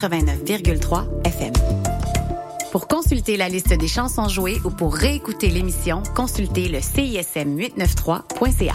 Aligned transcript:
89,3 0.00 1.26
FM. 1.26 1.52
Pour 2.70 2.86
consulter 2.86 3.36
la 3.36 3.48
liste 3.48 3.72
des 3.72 3.88
chansons 3.88 4.28
jouées 4.28 4.58
ou 4.64 4.70
pour 4.70 4.94
réécouter 4.94 5.50
l'émission, 5.50 6.04
consultez 6.14 6.68
le 6.68 6.78
CISM893.ca. 6.78 8.74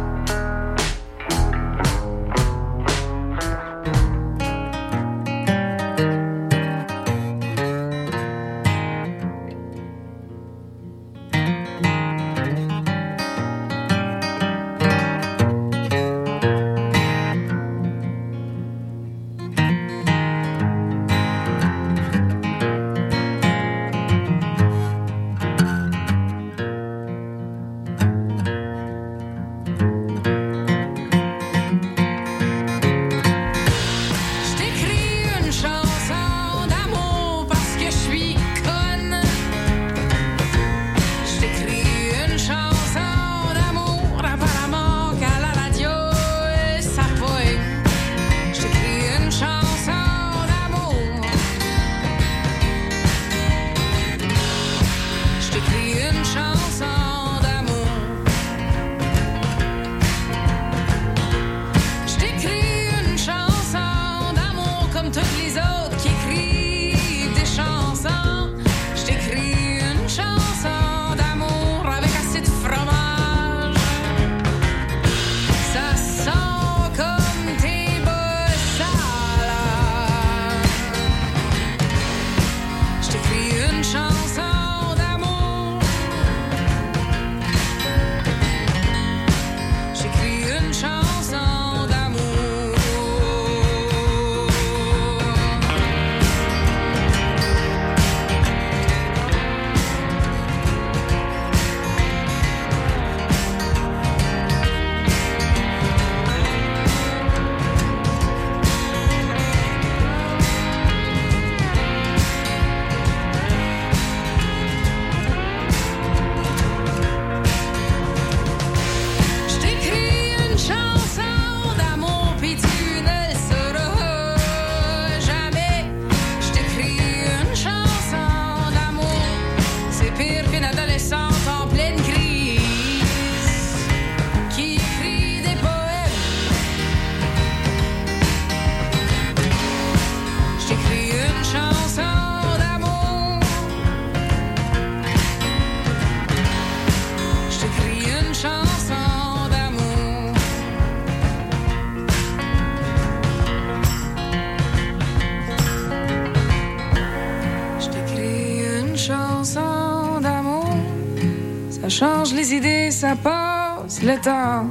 le 164.03 164.19
temps. 164.19 164.65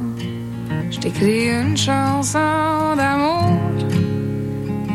Je 0.91 0.99
t'écris 0.99 1.49
une 1.49 1.77
chanson 1.77 2.97
d'amour, 2.97 3.59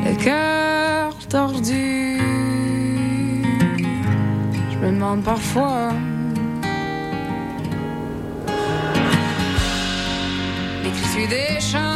le 0.05 0.23
cœur 0.23 1.13
tordu. 1.29 2.19
Je 4.71 4.77
me 4.77 4.91
demande 4.91 5.23
parfois. 5.23 5.91
Écris-tu 10.85 11.27
des 11.27 11.59
chansons? 11.59 11.94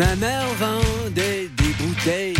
Ma 0.00 0.16
mère 0.16 0.48
vendait 0.58 1.50
des 1.58 1.74
bouteilles 1.78 2.34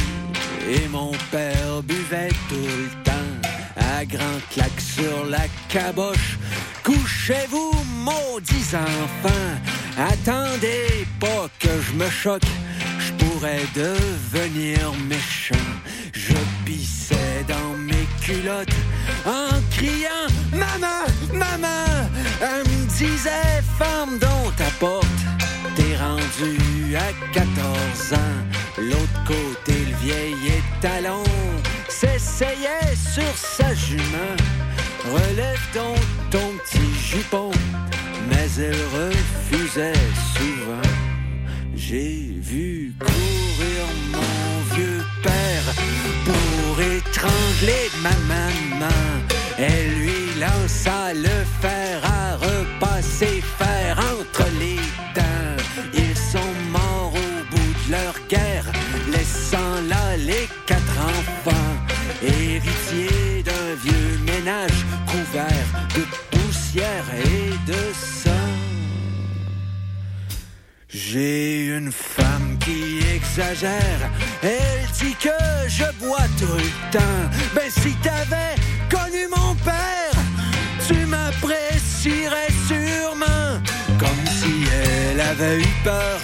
et 0.67 0.89
mon 0.89 1.13
père 1.31 1.83
buvait 1.85 2.31
tout 2.49 2.55
le 2.55 2.89
temps. 3.05 3.51
À 3.77 4.03
grand 4.07 4.41
claque 4.51 4.81
sur 4.81 5.27
la 5.27 5.45
caboche, 5.69 6.39
couchez-vous, 6.83 7.73
maudits 8.03 8.75
enfants. 8.75 9.53
Attendez 9.99 11.07
pas 11.21 11.51
que 11.59 11.69
je 11.83 11.93
me 12.03 12.09
choque, 12.09 12.51
je 12.99 13.13
pourrais 13.23 13.67
devenir 13.75 14.95
méchant. 15.07 15.69
Je 16.15 16.33
pissais 16.65 17.45
dans 17.47 17.77
mes 17.77 18.09
culottes 18.23 18.81
en 19.27 19.51
criant 19.77 20.31
Maman, 20.51 21.05
maman. 21.35 22.09
Elle 22.41 22.67
me 22.71 22.87
disait 22.87 23.63
Femme 23.79 24.19
dont 24.19 24.51
ta 24.57 24.71
porte. 24.79 25.40
T'es 25.77 25.97
rendu 25.97 26.97
à 26.97 27.13
14 27.33 28.13
ans. 28.15 28.17
L'autre 28.79 29.25
côté, 29.27 29.73
le 29.89 29.97
vieil 29.97 30.35
étalon 30.59 31.23
s'essayait 31.89 32.95
sur 32.97 33.33
sa 33.37 33.75
jument. 33.75 34.37
Relève 35.05 35.61
donc 35.75 35.99
ton 36.31 36.53
petit 36.65 36.95
jupon. 36.99 37.51
Mais 38.29 38.49
elle 38.59 38.77
refusait 38.95 39.93
souvent. 40.37 40.91
J'ai 41.75 42.35
vu 42.41 42.95
courir 42.99 43.87
mon 44.13 44.75
vieux 44.75 45.05
père 45.23 45.75
pour 46.25 46.81
étrangler 46.81 47.91
ma 48.03 48.17
maman. 48.33 48.95
Elle 49.59 49.91
lui 49.95 50.41
lança 50.41 51.13
le 51.15 51.45
fer 51.61 52.01
à 52.05 52.37
repasser 52.37 53.43
J'ai 71.03 71.67
une 71.67 71.91
femme 71.91 72.57
qui 72.61 73.01
exagère, 73.17 74.01
elle 74.43 74.87
dit 75.01 75.17
que 75.17 75.39
je 75.67 75.85
bois 75.99 76.29
tout 76.39 76.57
le 76.57 76.93
temps. 76.93 77.25
Ben 77.55 77.71
si 77.71 77.95
t'avais 78.03 78.55
connu 78.89 79.27
mon 79.35 79.55
père, 79.57 80.13
tu 80.87 81.07
m'apprécierais 81.07 82.53
sûrement. 82.69 83.61
Comme 83.99 84.27
si 84.27 84.65
elle 84.85 85.21
avait 85.21 85.61
eu 85.61 85.75
peur, 85.83 86.21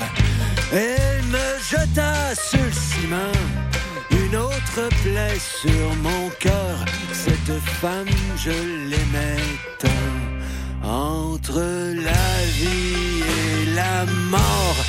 elle 0.72 1.22
me 1.24 1.46
jeta 1.70 2.34
sur 2.34 2.62
le 2.62 2.72
ciment. 2.72 3.38
Une 4.10 4.36
autre 4.36 4.88
plaie 5.02 5.38
sur 5.40 5.94
mon 6.02 6.28
cœur, 6.38 6.84
cette 7.12 7.58
femme 7.80 8.14
je 8.36 8.50
l'aimais 8.90 9.42
tant. 9.78 10.86
Entre 10.88 11.60
la 11.60 12.46
vie 12.58 13.22
et 13.22 13.65
la 13.76 14.06
mort, 14.30 14.80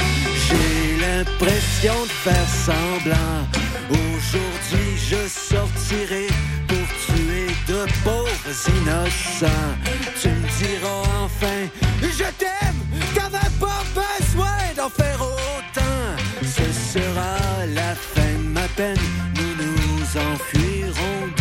j'ai 0.45 0.97
l'impression 1.05 1.93
de 2.03 2.15
faire 2.25 2.49
semblant. 2.67 3.41
Aujourd'hui, 3.89 4.89
je 5.11 5.27
sortirai 5.27 6.27
pour 6.69 6.87
tuer 7.05 7.47
de 7.67 7.79
pauvres 8.03 8.53
innocents. 8.75 9.71
Tu 10.21 10.29
me 10.29 10.47
diras 10.59 11.03
enfin, 11.23 11.59
je 12.01 12.27
t'aime, 12.41 12.79
t'avais 13.13 13.51
pas 13.59 13.83
besoin 13.93 14.59
d'en 14.77 14.89
faire 14.89 15.21
autant. 15.21 16.07
Ce 16.41 16.67
sera 16.93 17.65
la 17.75 17.93
fin 17.93 18.33
de 18.41 18.49
ma 18.57 18.67
peine, 18.79 19.05
nous 19.35 19.53
nous 19.63 20.03
enfuirons 20.31 21.36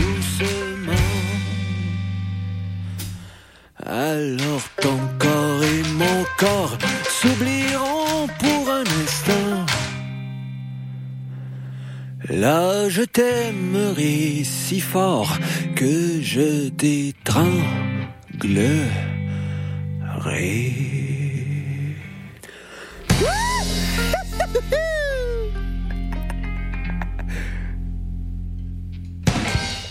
Alors 3.88 4.68
ton 4.82 4.98
corps 5.16 5.62
et 5.62 5.82
mon 5.94 6.24
corps 6.38 6.76
s'oublieront 7.08 8.26
pour 8.40 8.70
un 8.70 8.82
instant. 9.04 9.64
Là, 12.28 12.88
je 12.88 13.02
t'aimerai 13.02 14.42
si 14.42 14.80
fort 14.80 15.38
que 15.76 16.20
je 16.20 16.68
t'étranglerai. 16.70 17.56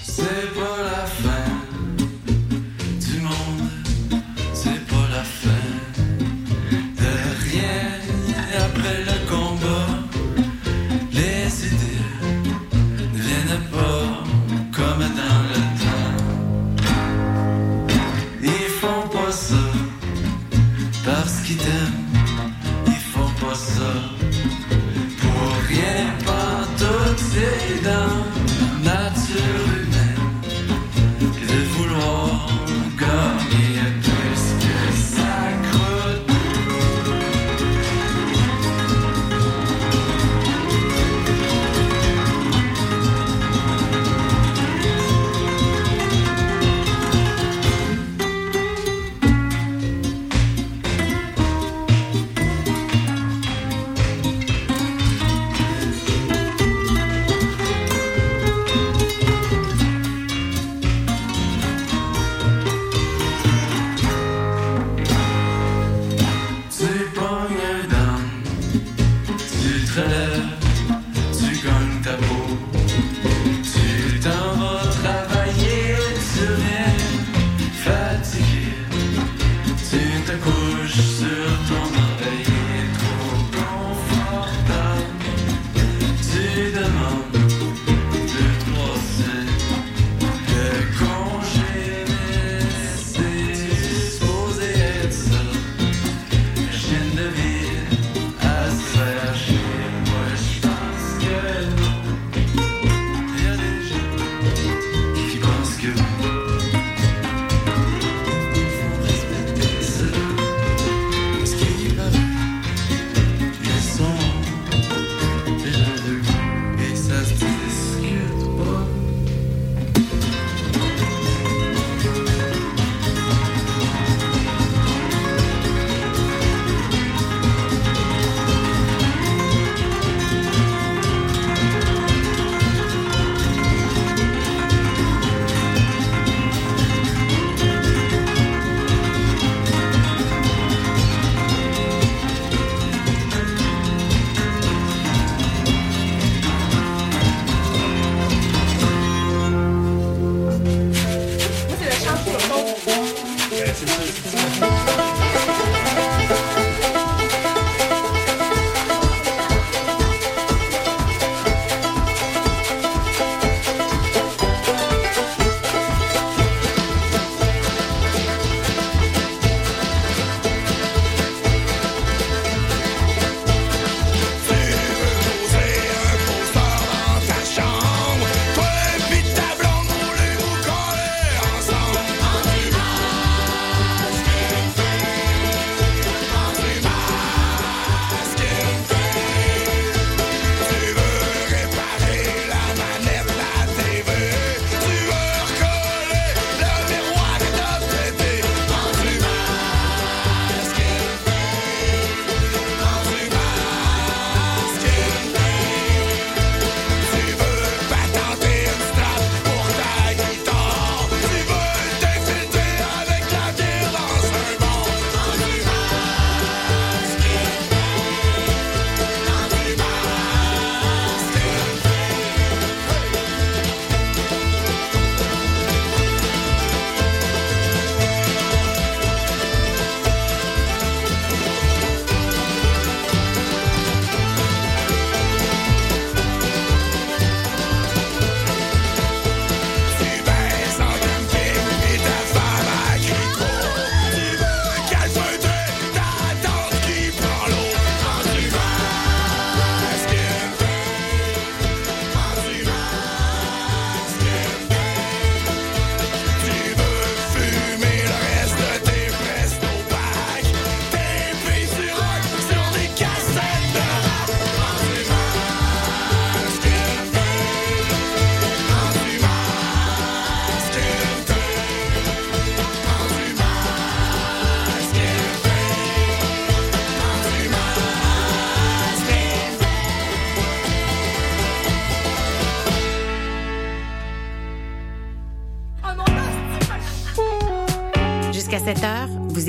C'est 0.04 0.54
pas 0.54 0.78
la 0.84 1.06
fin 1.06 1.35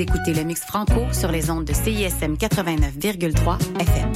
écoutez 0.07 0.33
le 0.33 0.43
mix 0.43 0.61
franco 0.61 1.01
sur 1.11 1.31
les 1.31 1.49
ondes 1.49 1.65
de 1.65 1.73
CISM 1.73 2.35
89,3 2.35 3.57
FM. 3.79 4.11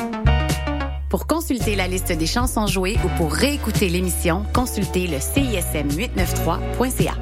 Pour 1.10 1.28
consulter 1.28 1.76
la 1.76 1.88
liste 1.88 2.14
des 2.14 2.26
chansons 2.26 2.66
jouées 2.66 2.98
ou 3.04 3.10
pour 3.18 3.34
réécouter 3.34 3.90
l'émission, 3.90 4.46
consultez 4.54 5.08
le 5.08 5.18
CISM893.ca. 5.18 7.14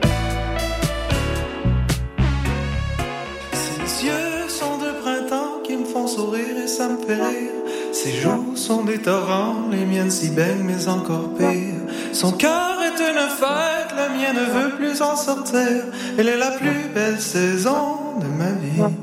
Ses 3.54 4.06
yeux 4.06 4.48
sont 4.48 4.78
de 4.78 4.92
printemps 5.02 5.62
qui 5.64 5.76
me 5.76 5.86
font 5.86 6.06
sourire 6.06 6.58
et 6.64 6.68
ça 6.68 6.90
me 6.90 6.98
fait 6.98 7.16
rire. 7.16 7.52
Ses 7.92 8.22
joues 8.22 8.56
sont 8.56 8.84
des 8.84 9.00
torrents, 9.00 9.68
les 9.72 9.86
miennes 9.86 10.12
si 10.12 10.30
belles 10.30 10.64
mais 10.64 10.88
encore 10.88 11.34
pire. 11.36 11.76
Son 12.14 12.34
cœur 12.34 12.78
est 12.84 13.00
une 13.00 13.30
fête, 13.30 13.96
la 13.96 14.10
mienne 14.10 14.36
ne 14.36 14.46
veut 14.62 14.76
plus 14.76 15.02
en 15.02 15.16
sortir. 15.16 15.86
Elle 16.20 16.28
est 16.28 16.38
la 16.38 16.52
plus 16.52 16.90
belle 16.94 17.20
saison 17.20 17.99
de 18.20 18.28
ma 18.28 18.52
vie. 18.52 18.96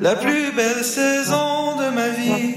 La 0.00 0.14
plus 0.14 0.52
belle 0.52 0.84
saison 0.84 1.76
de 1.78 1.94
ma 1.94 2.08
vie. 2.08 2.54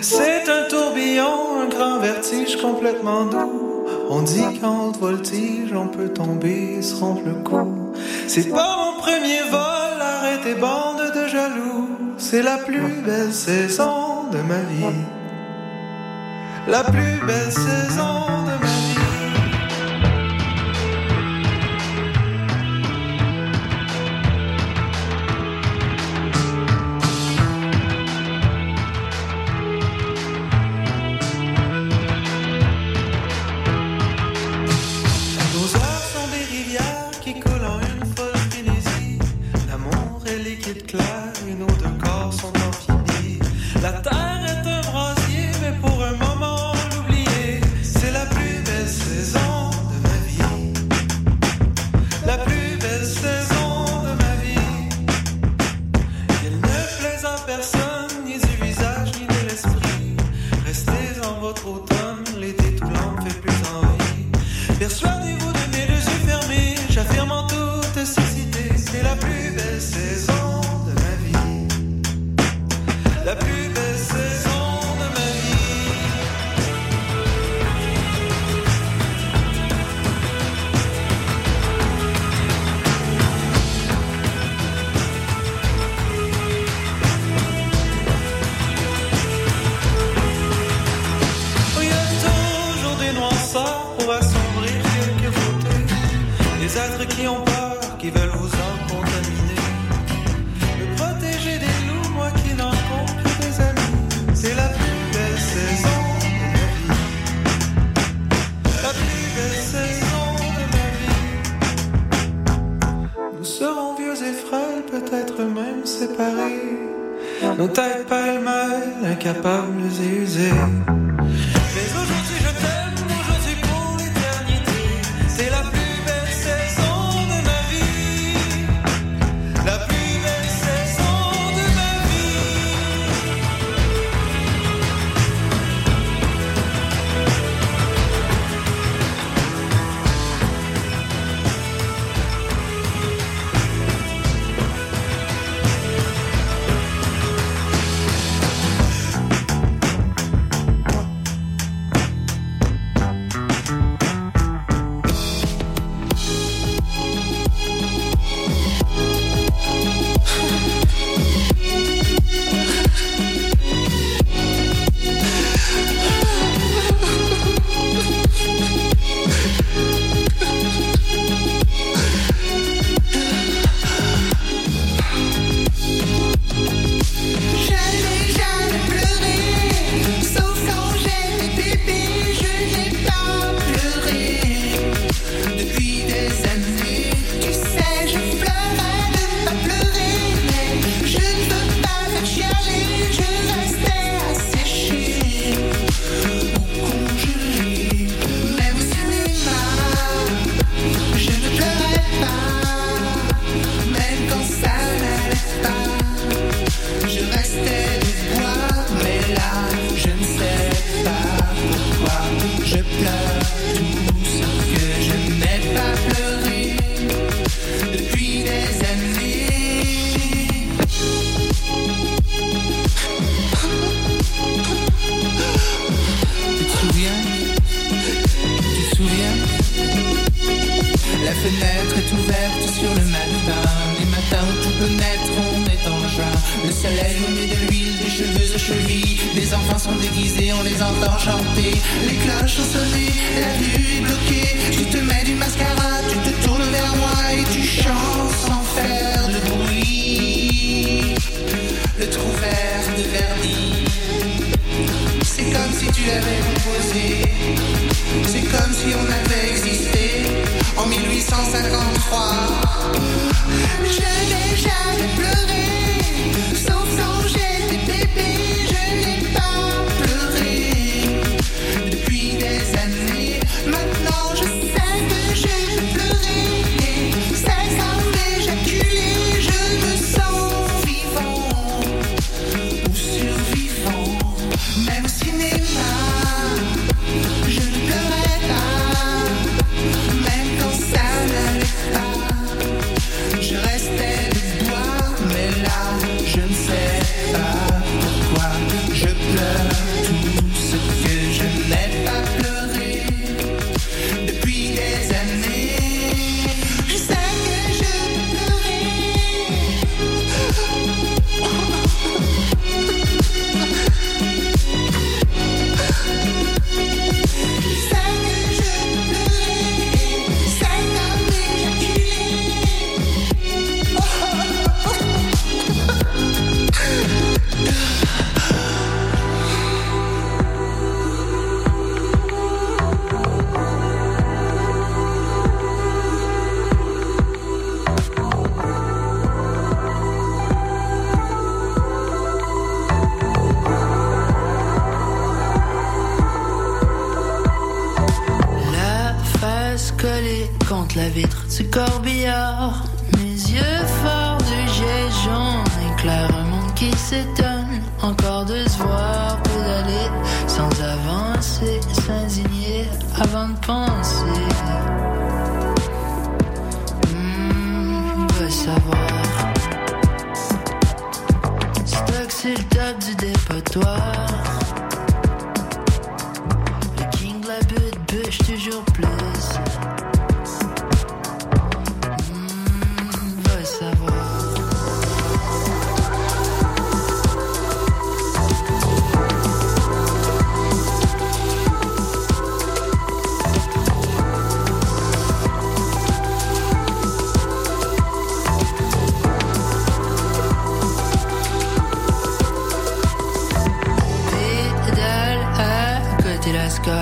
C'est 0.00 0.48
un 0.48 0.68
tourbillon, 0.68 1.62
un 1.62 1.68
grand 1.68 1.98
vertige 1.98 2.56
complètement 2.56 3.26
doux. 3.26 3.84
On 4.08 4.22
dit 4.22 4.58
qu'en 4.60 4.90
voltige, 4.90 5.72
on 5.74 5.88
peut 5.88 6.08
tomber 6.08 6.80
se 6.82 6.94
rompre 6.96 7.22
le 7.24 7.34
cou. 7.34 7.92
C'est 8.26 8.50
pas 8.50 8.76
mon 8.76 9.00
premier 9.00 9.42
vol, 9.50 10.00
arrêtez 10.00 10.54
bande 10.54 11.12
de 11.14 11.28
jaloux. 11.28 11.88
C'est 12.18 12.42
la 12.42 12.58
plus 12.58 13.02
belle 13.04 13.32
saison 13.32 14.30
de 14.32 14.38
ma 14.38 14.60
vie. 14.70 14.96
La 16.68 16.82
plus 16.84 17.20
belle 17.26 17.52
saison 17.52 18.44
de 18.46 18.64
ma 18.64 18.66
vie. 18.66 18.95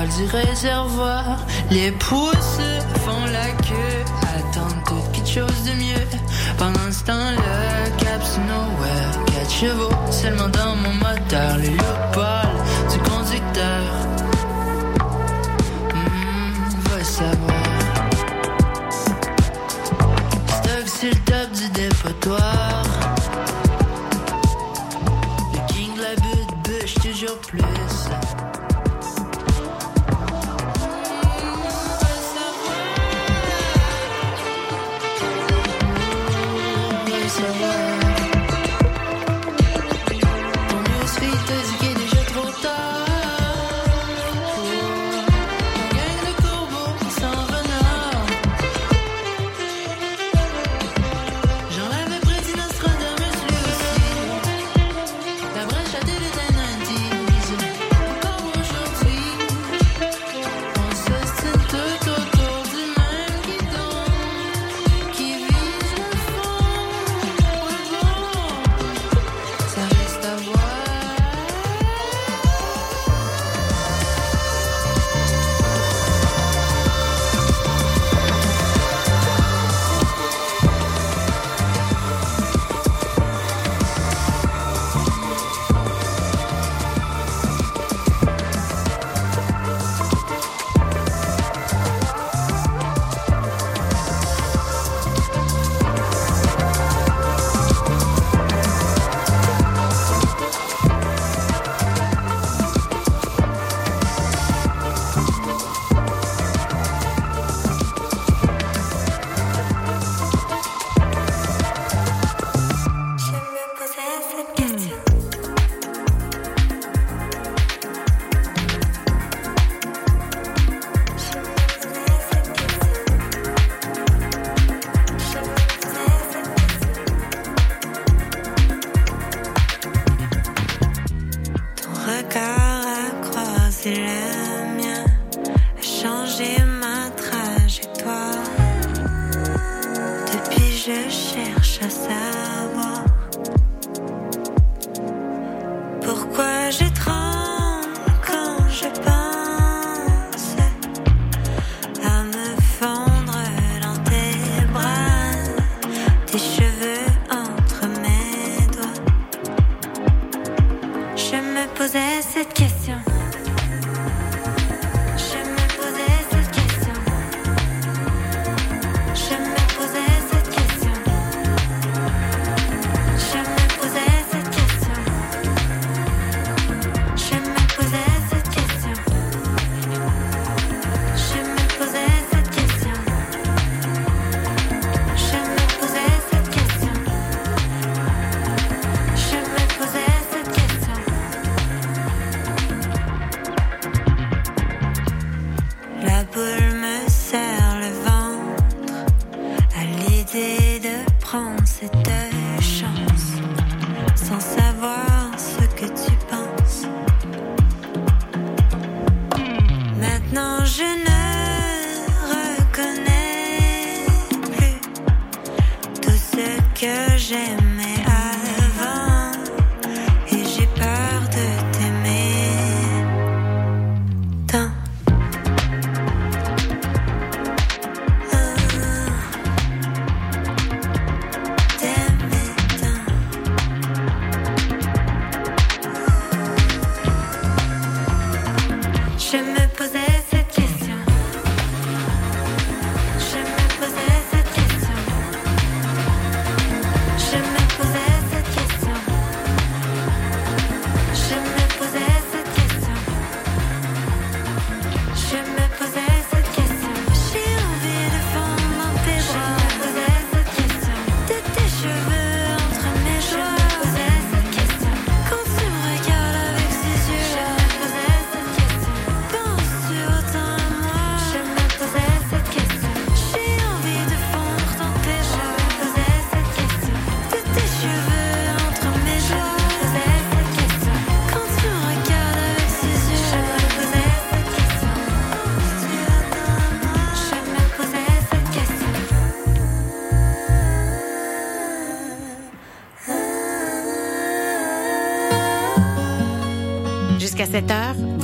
parle 0.04 0.16
du 0.16 0.24
réservoir. 0.30 1.38
Les 1.70 1.90
pouces 1.92 2.60
font 3.04 3.24
la 3.32 3.50
queue, 3.62 4.04
attendent 4.22 4.84
toute 4.86 5.12
quelque 5.12 5.28
chose 5.28 5.64
de 5.64 5.72
mieux. 5.72 6.06
Pendant 6.58 6.90
ce 6.90 7.04
temps-là, 7.04 7.90
cap 7.98 8.22
nowhere, 8.48 9.24
quatre 9.26 9.50
chevaux 9.50 9.94
seulement 10.10 10.48
dans 10.48 10.76
mon 10.76 10.94
moteur, 10.94 11.58
les 11.58 11.70
loups 11.70 12.12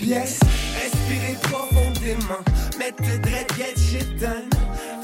Respirer 0.00 1.36
profondément. 1.42 2.40
Get 3.56 3.76
shit 3.76 4.18
done. 4.18 4.48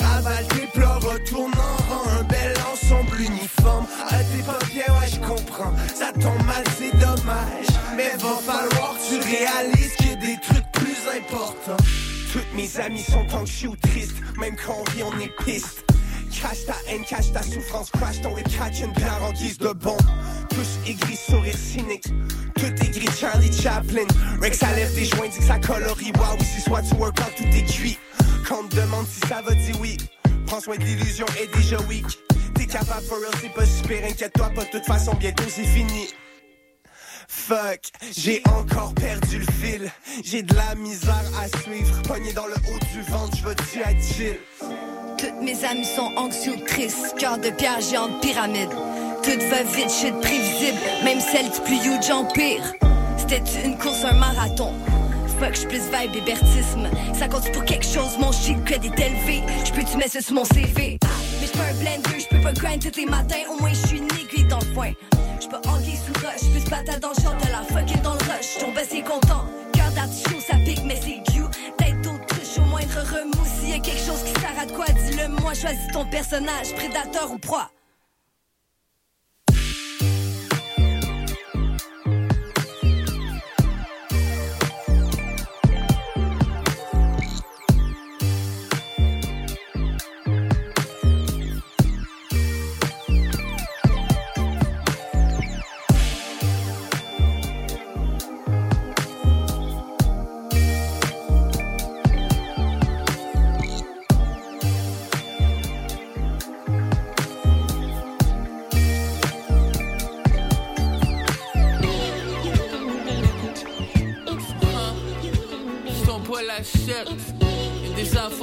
Avale 0.01 0.47
tes 0.49 0.66
pleurs, 0.68 1.01
retourne 1.01 1.53
en 1.53 1.92
rang. 1.92 2.09
Un 2.18 2.22
bel 2.24 2.55
ensemble 2.72 3.20
uniforme. 3.20 3.86
Ah, 4.09 4.16
t'es 4.18 4.42
bien, 4.72 4.84
ouais, 4.99 5.09
je 5.12 5.20
comprends. 5.20 5.74
Ça 5.94 6.12
tombe 6.12 6.42
mal, 6.47 6.64
c'est 6.78 6.92
dommage. 6.99 7.66
Mais 7.94 8.11
va 8.18 8.36
falloir 8.40 8.94
que 8.94 9.14
tu 9.14 9.36
réalises 9.36 9.92
qu'il 9.97 10.09
y 10.09 10.12
a 10.12 10.16
des 10.16 10.40
trucs 10.40 10.72
plus 10.72 10.97
importants. 11.14 11.84
Toutes 12.32 12.55
mes 12.55 12.80
amies 12.80 13.05
sont 13.05 13.26
anxieux 13.36 13.68
ou 13.68 13.76
tristes. 13.76 14.16
Même 14.38 14.57
quand 14.57 14.76
on 14.80 14.84
rit, 14.92 15.03
on 15.03 15.20
est 15.20 15.44
piste. 15.44 15.84
Cache 16.30 16.64
ta 16.66 16.74
haine, 16.88 17.05
cache 17.05 17.32
ta 17.32 17.42
souffrance, 17.42 17.90
crash 17.90 18.20
ton 18.22 18.34
whip, 18.34 18.49
catch 18.49 18.80
une 18.80 18.92
bière 18.92 19.22
en 19.22 19.32
guise 19.32 19.59
de 19.59 19.72
bon. 19.72 19.95
Lève 24.77 24.95
des 24.95 25.07
joints, 25.07 25.29
dit 25.29 25.39
que 25.39 25.45
ça 25.45 25.59
colorie. 25.59 26.12
Wow, 26.18 26.37
ici, 26.41 26.61
soit 26.61 26.83
tu 26.83 26.95
work 26.95 27.18
out, 27.20 27.33
tout 27.37 27.45
est 27.45 27.64
cuit. 27.64 27.99
Quand 28.47 28.61
on 28.61 28.77
demande 28.77 29.07
si 29.07 29.27
ça 29.27 29.41
va, 29.43 29.55
dis 29.55 29.72
oui. 29.81 29.97
Prends 30.47 30.61
soin 30.61 30.77
de 30.77 30.85
l'illusion 30.85 31.27
est 31.41 31.53
déjà 31.57 31.81
weak. 31.89 32.07
T'es 32.55 32.66
capable 32.66 33.05
for 33.07 33.18
real, 33.18 33.33
c'est 33.41 33.53
pas 33.53 33.66
super, 33.66 34.05
inquiète-toi 34.05 34.51
pas, 34.55 34.64
de 34.64 34.70
toute 34.70 34.85
façon, 34.85 35.14
bientôt 35.14 35.45
c'est 35.49 35.64
fini. 35.64 36.09
Fuck, 37.29 37.81
j'ai 38.16 38.43
encore 38.47 38.95
perdu 38.95 39.39
le 39.39 39.47
fil. 39.61 39.91
J'ai 40.22 40.43
de 40.43 40.55
la 40.55 40.74
misère 40.77 41.24
à 41.41 41.49
suivre. 41.61 42.03
Pogné 42.03 42.33
dans 42.33 42.47
le 42.47 42.55
haut 42.55 42.79
du 42.93 43.03
ventre, 43.11 43.37
je 43.37 43.43
veux-tu 43.43 43.81
être 43.81 44.03
chill? 44.03 44.39
Toutes 45.18 45.43
mes 45.43 45.64
amies 45.64 45.85
sont 45.85 46.12
anxieux, 46.16 46.57
tristes, 46.66 47.14
cœur 47.18 47.39
de 47.39 47.51
pierre 47.51 47.81
géante 47.81 48.20
pyramide. 48.20 48.70
Tout 49.22 49.41
va 49.51 49.62
vite, 49.64 49.91
shit 49.91 50.14
prévisible, 50.20 50.79
même 51.03 51.20
celle 51.20 51.51
du 51.51 51.61
plus 51.61 51.85
huge 51.85 52.11
empire. 52.11 52.62
C'était 53.29 53.64
une 53.64 53.77
course, 53.77 54.05
un 54.05 54.12
marathon. 54.12 54.72
Fuck, 55.41 55.55
j'suis 55.55 55.66
plus 55.66 55.81
vibe 55.81 56.14
hébertisme. 56.14 56.89
Ça 57.12 57.27
compte 57.27 57.51
pour 57.51 57.64
quelque 57.64 57.85
chose, 57.85 58.16
mon 58.20 58.31
shit 58.31 58.62
credit 58.64 58.93
élevé. 58.97 59.43
J'peux 59.64 59.83
tu 59.83 59.97
mettre 59.97 60.12
ça 60.12 60.20
sur 60.20 60.35
mon 60.35 60.45
CV. 60.45 60.99
Mais 61.41 61.47
j'peux 61.47 61.59
un 61.59 61.74
blender, 61.74 62.20
j'peux 62.20 62.41
pas 62.41 62.53
grind 62.53 62.81
tous 62.81 63.01
les 63.01 63.07
matins. 63.07 63.43
Au 63.51 63.61
moins 63.61 63.72
j'suis 63.72 63.99
une 63.99 64.05
aiguille 64.05 64.47
dans 64.49 64.61
le 64.61 64.74
foin. 64.74 64.93
J'peux 65.41 65.57
anguille 65.68 65.97
sous 65.97 66.12
roche, 66.24 66.51
plus 66.53 66.70
patate 66.70 67.01
dans 67.01 67.09
le 67.09 67.22
champ 67.22 67.35
de 67.35 67.51
la 67.51 67.62
fucking 67.62 68.01
dans 68.03 68.14
le 68.14 68.18
rush. 68.20 68.59
Ton 68.61 68.72
c'est 68.89 69.03
content. 69.03 69.45
Cœur 69.72 69.91
d'artichaut, 69.91 70.41
ça 70.41 70.57
pique, 70.64 70.85
mais 70.85 70.97
c'est 70.97 71.33
cute. 71.33 71.51
Tête 71.79 72.01
d'autruche, 72.03 72.59
au 72.59 72.62
moindre 72.70 73.01
remous. 73.11 73.47
S'il 73.59 73.70
y 73.70 73.74
a 73.74 73.81
quelque 73.81 74.07
chose 74.07 74.22
qui 74.22 74.33
de 74.35 74.72
quoi, 74.72 74.87
dis-le 74.87 75.29
moi. 75.43 75.53
Choisis 75.53 75.89
ton 75.93 76.07
personnage, 76.07 76.72
prédateur 76.77 77.33
ou 77.33 77.39
proie. 77.39 77.70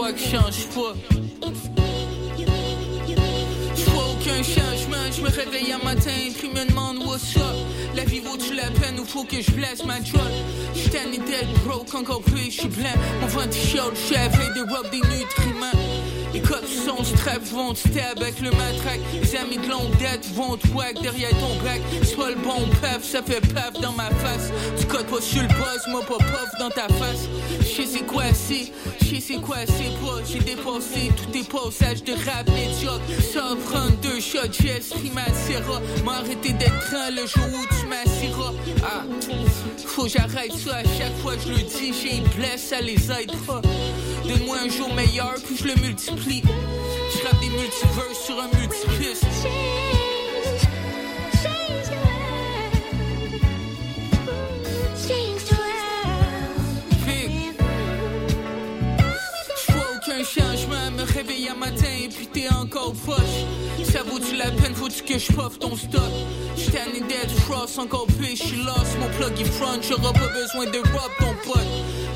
Affaires 0.03 0.15
qui 0.15 0.29
changent 0.29 0.67
pas. 0.75 0.93
Je 3.75 3.89
vois 3.89 4.03
aucun 4.11 4.43
changement. 4.43 5.11
Je 5.15 5.21
me 5.21 5.29
réveille 5.29 5.71
un 5.71 5.83
matin 5.83 6.11
puis 6.37 6.49
me 6.49 6.67
demande 6.67 6.97
what's 7.05 7.37
up. 7.37 7.43
La 7.95 8.03
vie 8.03 8.19
la 8.69 9.01
ou 9.01 9.05
faut 9.05 9.23
que 9.23 9.41
je 9.41 9.51
blesse 9.51 9.83
ma 9.85 9.97
job? 10.03 10.21
J'suis 10.75 10.89
tanné 10.89 11.17
d'être 11.17 11.53
broke, 11.65 11.93
encore 11.93 12.21
plus 12.21 12.51
j'suis 12.51 12.67
blanc. 12.67 12.89
Mon 13.21 13.27
ventre 13.27 13.49
t-shirt, 13.49 13.91
j'suis 13.95 14.15
avec 14.15 14.53
des 14.53 14.61
robes, 14.61 14.89
des 14.91 15.01
nutriments. 15.01 15.79
Les 16.33 16.41
cops 16.41 16.67
sont 16.67 17.03
strap, 17.03 17.43
vont 17.43 17.75
stab 17.75 18.19
avec 18.19 18.39
le 18.39 18.49
matraque. 18.51 19.01
Les 19.21 19.35
amis 19.35 19.57
de 19.57 19.69
longue 19.69 19.95
date 19.99 20.25
vont 20.33 20.57
te 20.57 20.67
whack 20.69 20.99
derrière 21.01 21.29
ton 21.29 21.55
bac. 21.63 21.81
Pas 22.17 22.29
le 22.29 22.35
bon 22.35 22.67
paf, 22.81 23.03
ça 23.03 23.21
fait 23.21 23.41
paf 23.53 23.73
dans 23.81 23.91
ma 23.91 24.09
face. 24.09 24.51
Tu 24.79 24.85
codes 24.87 25.05
pas 25.05 25.21
sur 25.21 25.41
le 25.41 25.47
boss, 25.49 25.87
moi 25.89 26.01
pas 26.01 26.17
puff 26.17 26.49
dans 26.59 26.69
ta 26.69 26.87
face. 26.95 27.27
J'sais 27.61 27.85
c'est 27.85 28.05
quoi 28.05 28.23
c'est, 28.33 28.71
j'sais 29.01 29.19
c'est 29.19 29.41
quoi 29.41 29.57
c'est 29.67 29.93
pas. 30.01 30.21
J'ai 30.25 30.39
dépassé 30.39 31.11
tous 31.15 31.31
tes 31.31 31.43
passages 31.43 32.03
de 32.03 32.13
rap 32.13 32.49
médiocre. 32.49 33.01
Sans 33.31 33.55
prendre 33.69 33.95
deux 34.01 34.19
shots, 34.19 34.53
j'ai 34.59 34.81
ma 35.13 35.25
sierra. 35.45 35.81
M'arrêter 36.03 36.53
d'être 36.53 36.89
grand 36.89 37.11
le 37.11 37.27
jour 37.27 37.45
où 37.53 37.65
tu 37.75 37.85
m'assiras. 37.85 38.52
Ah, 38.83 39.03
faut 39.85 40.07
j'arrête 40.07 40.53
ça 40.53 40.77
à 40.77 40.83
chaque 40.83 41.15
fois 41.21 41.33
je 41.37 41.49
le 41.49 41.57
dis. 41.57 41.93
J'ai 41.93 42.17
une 42.17 42.27
blesse, 42.29 42.69
ça 42.69 42.81
les 42.81 43.11
aidera. 43.11 43.61
Donne-moi 44.27 44.57
un 44.65 44.69
jour 44.69 44.93
meilleur, 44.93 45.35
puis 45.45 45.57
je 45.57 45.65
le 45.65 45.75
multiplie. 45.75 46.43
Je 46.43 47.39
des 47.39 47.49
multiverses 47.49 48.25
sur 48.25 48.39
un 48.39 48.49
multipiste. 48.57 49.25
Réveiller 61.25 61.49
un 61.51 61.55
matin 61.55 61.87
et 62.03 62.09
puis 62.09 62.27
t'es 62.27 62.49
encore 62.49 62.93
poche. 63.05 63.85
Ça 63.91 64.03
vaut-tu 64.03 64.35
la 64.35 64.51
peine, 64.51 64.73
faut-tu 64.75 65.03
que 65.03 65.17
je 65.17 65.31
poffe 65.31 65.57
ton 65.57 65.75
stock? 65.75 66.01
J'suis 66.57 66.71
tanné 66.71 66.99
d'être 66.99 67.33
frost, 67.41 67.79
encore 67.79 68.07
plus, 68.07 68.35
j'suis 68.35 68.57
lost. 68.57 68.97
Mon 68.99 69.07
plug 69.17 69.39
est 69.39 69.45
front, 69.45 69.79
j'aurai 69.81 70.11
pas 70.13 70.27
besoin 70.33 70.65
de 70.65 70.79
rob 70.79 71.11
ton 71.19 71.33
pote. 71.45 71.67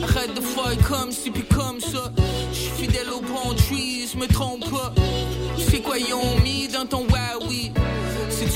Arrête 0.03 0.34
de 0.34 0.41
faire 0.41 0.88
comme 0.89 1.12
si 1.12 1.32
puis 1.32 1.43
comme 1.43 1.80
ça. 1.80 2.12
J'suis 2.51 2.88
fidèle 2.88 3.10
au 3.12 3.22
bon 3.22 3.53
trees, 3.53 4.10
me 4.18 4.28
trompe 4.28 4.70
pas. 4.70 4.93
C'est 5.70 5.80
quoi 5.80 5.97
ils 5.97 6.14
ont 6.14 6.39
mis 6.43 6.68
dans 6.68 6.86
ton 6.86 7.05
Huawei? 7.08 7.72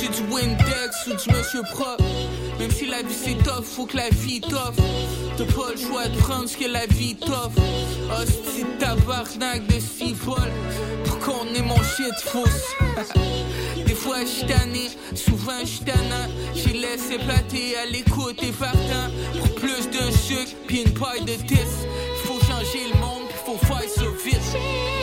C'est-tu 0.01 0.23
du 0.23 0.33
Windex 0.33 1.07
ou 1.07 1.09
du 1.11 1.37
Monsieur 1.37 1.61
Propre? 1.61 2.03
Même 2.59 2.71
si 2.71 2.87
la 2.87 3.03
vie 3.03 3.13
c'est 3.13 3.37
tough, 3.43 3.63
faut 3.63 3.85
que 3.85 3.97
la 3.97 4.09
vie 4.09 4.41
t'offre. 4.41 4.81
T'as 5.37 5.45
pas 5.45 5.71
le 5.75 5.79
choix 5.79 6.07
de 6.07 6.17
prendre 6.17 6.49
ce 6.49 6.57
que 6.57 6.67
la 6.67 6.87
vie 6.87 7.15
t'offre. 7.15 7.61
Hostie 8.11 8.65
tabarnak 8.79 9.67
de 9.67 9.79
Steve-Paul. 9.79 10.49
Pour 11.05 11.19
qu'on 11.19 11.53
ait 11.53 11.61
mon 11.61 11.75
shit 11.75 12.15
fausse. 12.23 12.75
Des 13.85 13.93
fois 13.93 14.25
j'suis 14.25 14.47
tanné, 14.47 14.89
souvent 15.13 15.59
j'suis 15.63 15.85
tannant. 15.85 16.27
J'ai 16.55 16.73
laissé 16.73 17.19
plater 17.19 17.77
à 17.77 17.85
l'écoute 17.85 18.41
et 18.41 18.51
partant. 18.53 19.11
Pour 19.37 19.53
plus 19.55 19.87
de 19.87 20.11
sucre 20.11 20.53
puis 20.65 20.81
une 20.81 20.93
paille 20.93 21.25
de 21.25 21.35
tis. 21.45 21.59
Faut 22.23 22.39
changer 22.39 22.89
le 22.91 22.99
monde 22.99 23.21
faut 23.45 23.57
faire 23.57 23.89
ça 23.89 24.03
vite. 24.23 25.00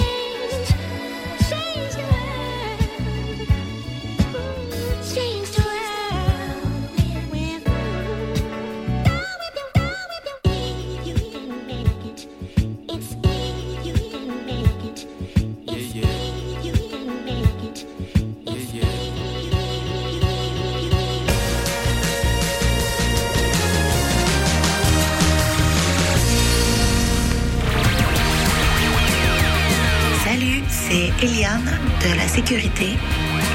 Eliane 31.22 31.78
de 32.00 32.16
la 32.16 32.28
Sécurité, 32.28 32.96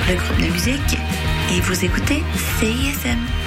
le 0.09 0.16
groupe 0.16 0.38
de 0.38 0.51
musique, 0.51 0.97
et 1.51 1.61
vous 1.61 1.86
écoutez 1.86 2.22
CISM. 2.59 3.43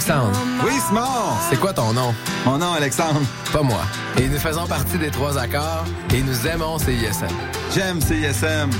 Alexandre. 0.00 0.32
Oui, 0.64 0.72
Simon. 0.88 1.02
C'est 1.50 1.60
quoi 1.60 1.74
ton 1.74 1.92
nom? 1.92 2.14
Mon 2.46 2.56
nom, 2.56 2.72
Alexandre. 2.72 3.20
Pas 3.52 3.60
moi. 3.60 3.82
Et 4.18 4.28
nous 4.28 4.38
faisons 4.38 4.66
partie 4.66 4.96
des 4.96 5.10
trois 5.10 5.36
accords 5.36 5.84
et 6.14 6.22
nous 6.22 6.46
aimons 6.46 6.78
CISM. 6.78 7.26
J'aime 7.74 8.00
CISM. 8.00 8.70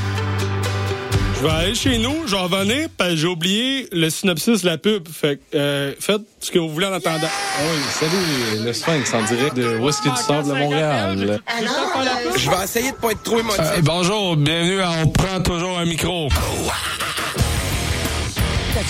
Je 1.37 1.47
vais 1.47 1.53
aller 1.53 1.75
chez 1.75 1.99
nous, 1.99 2.27
je 2.27 2.35
vais 2.35 2.41
revenir, 2.41 2.89
parce 2.97 3.11
que 3.11 3.17
j'ai 3.17 3.27
oublié 3.27 3.89
le 3.93 4.09
synopsis 4.09 4.63
de 4.63 4.67
la 4.67 4.79
pub. 4.79 5.09
Fait 5.09 5.37
que, 5.37 5.59
euh, 5.59 5.93
faites 6.01 6.23
ce 6.41 6.51
que 6.51 6.59
vous 6.59 6.71
voulez 6.71 6.87
en 6.87 6.95
attendant. 6.95 7.29
Oui, 7.61 7.79
salut, 7.91 8.65
le 8.65 8.73
Sphinx 8.73 9.13
en 9.13 9.23
direct 9.23 9.57
de 9.57 9.77
Whisky 9.77 10.09
du 10.09 10.17
Sable 10.17 10.49
de 10.49 10.55
Montréal? 10.55 11.41
Je 12.37 12.51
vais 12.51 12.65
essayer 12.65 12.93
de 12.93 12.97
pas 12.97 13.11
être 13.11 13.23
trop 13.23 13.41
émotif. 13.41 13.61
Euh, 13.61 13.81
bonjour, 13.83 14.37
bienvenue 14.37 14.81
à 14.81 14.91
On 15.05 15.09
prend 15.09 15.41
toujours 15.43 15.79
un 15.79 15.85
micro. 15.85 16.29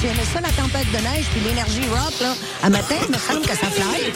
Aimé 0.08 0.20
ça, 0.32 0.40
la 0.40 0.48
tempête 0.50 0.86
de 0.92 0.98
neige 0.98 1.26
puis 1.32 1.40
l'énergie 1.46 1.82
rock, 1.90 2.12
là? 2.20 2.34
À 2.62 2.70
matin, 2.70 2.94
il 3.06 3.12
me 3.12 3.18
semble 3.18 3.42
que 3.42 3.56
ça 3.56 3.66
fly. 3.66 4.12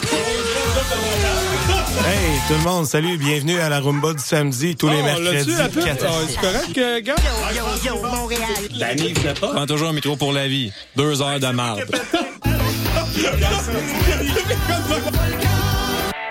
Hey, 2.07 2.39
tout 2.47 2.53
le 2.53 2.59
monde, 2.63 2.85
salut, 2.85 3.17
bienvenue 3.17 3.59
à 3.59 3.69
la 3.69 3.79
rumba 3.79 4.13
du 4.13 4.21
samedi, 4.23 4.75
tous 4.75 4.89
les 4.89 4.97
Oh, 4.99 5.03
mercredis. 5.03 5.51
l'as-tu, 5.51 5.57
la 5.57 5.69
pub? 5.69 5.83
4 5.85 6.05
Ah, 6.07 6.11
c'est 6.27 6.39
correct, 6.39 6.77
euh, 6.77 7.01
gars? 7.01 7.15
Yo, 7.55 7.63
yo, 7.85 8.01
Montréal. 8.03 8.41
Danny, 8.77 9.13
il 9.15 9.33
pas. 9.33 9.47
Prends 9.53 9.65
toujours 9.65 9.89
un 9.89 9.93
micro 9.93 10.15
pour 10.15 10.33
la 10.33 10.47
vie. 10.47 10.71
Deux 10.95 11.21
heures 11.21 11.39
de 11.39 11.47
marde. 11.47 11.83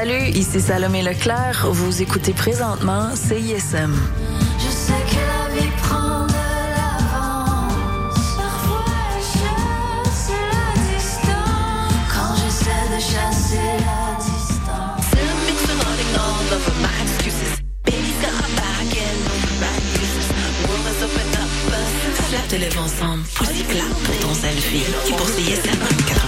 Salut, 0.00 0.28
ici 0.28 0.60
Salomé 0.60 1.02
Leclerc. 1.02 1.66
Vous 1.72 2.02
écoutez 2.02 2.32
présentement 2.32 3.16
CISM. 3.16 3.92
Je 4.56 4.70
sais 4.70 4.92
que 5.10 5.16
la 5.16 5.60
vie 5.60 5.72
prend 5.82 6.24
de 6.24 6.34
l'avance. 6.76 7.74
Parfois 8.36 8.84
elle 9.16 9.24
chasse 9.24 10.30
la 10.30 10.70
distance. 10.94 11.98
Quand 12.14 12.32
j'essaie 12.36 12.86
de 12.94 13.00
chasser 13.00 13.70
la 13.88 14.02
distance. 14.22 15.08
Te 22.48 22.56
lève 22.56 22.78
ensemble, 22.78 23.24
aussi 23.40 23.64
clap 23.64 23.88
pour 24.04 24.16
ton 24.20 24.32
selfie. 24.32 24.84
Et 25.08 25.12
pour 25.12 25.28
CISM 25.28 25.80
89.3 26.06 26.27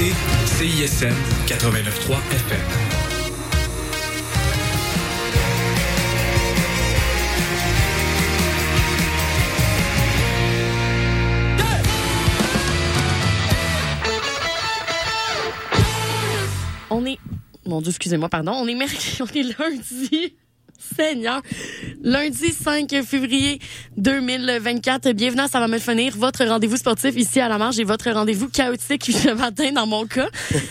Écoutez 0.00 0.14
CISM 0.46 1.14
89.3 1.46 2.16
FM. 2.32 2.60
On 16.90 17.06
est. 17.06 17.18
Mon 17.66 17.80
Dieu, 17.80 17.90
excusez-moi, 17.90 18.28
pardon. 18.28 18.52
On 18.52 18.66
est 18.66 18.74
mercredi, 18.74 19.18
on 19.20 19.26
est 19.26 19.58
lundi. 19.58 20.34
Seigneur. 20.78 21.42
Lundi 22.02 22.52
5 22.52 23.02
février 23.04 23.58
2024. 23.98 25.12
Bienvenue 25.12 25.42
à 25.42 25.48
Ça 25.48 25.60
va 25.60 25.68
me 25.68 25.78
finir, 25.78 26.16
votre 26.16 26.44
rendez-vous 26.46 26.78
sportif 26.78 27.14
ici 27.14 27.40
à 27.40 27.48
la 27.48 27.58
marge 27.58 27.78
et 27.78 27.84
votre 27.84 28.10
rendez-vous 28.10 28.48
chaotique 28.48 29.04
ce 29.12 29.34
matin 29.34 29.72
dans 29.72 29.86
mon 29.86 30.06
cas. 30.06 30.28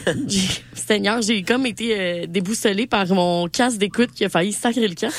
Seigneur, 0.74 1.22
j'ai 1.22 1.44
comme 1.44 1.68
été 1.68 2.00
euh, 2.00 2.26
déboussolée 2.28 2.88
par 2.88 3.08
mon 3.10 3.48
casque 3.48 3.78
d'écoute 3.78 4.10
qui 4.12 4.26
a 4.26 4.30
failli 4.30 4.54
sacrer 4.54 4.88
le 4.88 4.96
camp. 4.96 5.14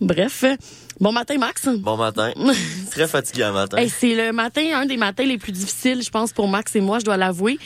Bref. 0.00 0.44
Bon 1.02 1.10
matin, 1.10 1.36
Max. 1.36 1.68
Bon 1.80 1.96
matin. 1.96 2.30
Très 2.92 3.08
fatigué 3.08 3.42
un 3.42 3.50
matin. 3.50 3.76
Hey, 3.76 3.88
c'est 3.88 4.14
le 4.14 4.30
matin, 4.30 4.62
un 4.72 4.86
des 4.86 4.96
matins 4.96 5.24
les 5.24 5.36
plus 5.36 5.50
difficiles, 5.50 6.00
je 6.00 6.10
pense, 6.10 6.32
pour 6.32 6.46
Max 6.46 6.76
et 6.76 6.80
moi, 6.80 7.00
je 7.00 7.04
dois 7.04 7.16
l'avouer. 7.16 7.58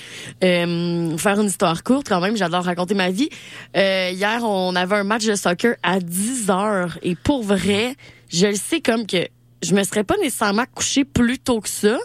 Euh, 0.43 1.19
faire 1.19 1.39
une 1.39 1.49
histoire 1.49 1.83
courte, 1.83 2.09
quand 2.09 2.23
même, 2.23 2.35
j'adore 2.35 2.65
raconter 2.65 2.95
ma 2.95 3.11
vie. 3.11 3.29
Euh, 3.77 4.09
hier, 4.11 4.43
on 4.43 4.75
avait 4.75 4.97
un 4.97 5.05
match 5.05 5.27
de 5.27 5.35
soccer 5.35 5.77
à 5.83 6.01
10 6.01 6.49
heures. 6.49 6.99
Et 7.03 7.15
pour 7.15 7.43
vrai, 7.43 7.95
je 8.31 8.47
le 8.47 8.55
sais 8.55 8.81
comme 8.81 9.07
que 9.07 9.29
je 9.63 9.75
me 9.75 9.83
serais 9.85 10.05
pas 10.05 10.17
nécessairement 10.17 10.65
couché 10.75 11.05
plus 11.05 11.39
tôt 11.39 11.61
que 11.61 11.69
ça. 11.69 11.99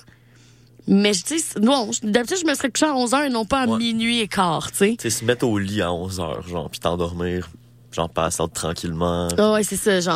Mais 0.85 1.13
je 1.13 1.23
dis, 1.23 1.41
non, 1.61 1.91
d'habitude, 2.03 2.39
je 2.41 2.45
me 2.45 2.53
serais 2.55 2.69
couché 2.69 2.87
à 2.87 2.93
11 2.93 3.13
heures 3.13 3.23
et 3.23 3.29
non 3.29 3.45
pas 3.45 3.61
à 3.61 3.67
minuit 3.67 4.19
et 4.19 4.27
quart, 4.27 4.69
tu 4.71 4.79
sais. 4.79 4.95
Tu 4.99 5.09
sais, 5.09 5.19
se 5.21 5.23
mettre 5.23 5.47
au 5.47 5.57
lit 5.57 5.81
à 5.81 5.93
11 5.93 6.19
heures, 6.19 6.45
genre, 6.45 6.69
puis 6.69 6.81
t'endormir, 6.81 7.49
genre, 7.93 8.09
passer 8.09 8.43
tranquillement. 8.53 9.29
Ah 9.37 9.53
ouais, 9.53 9.63
c'est 9.63 9.77
ça, 9.77 10.01
genre. 10.01 10.09